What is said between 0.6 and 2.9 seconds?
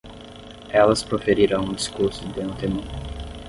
Elas proferirão o discurso de antemão